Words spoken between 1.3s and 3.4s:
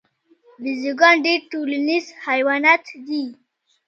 ټولنیز حیوانات دي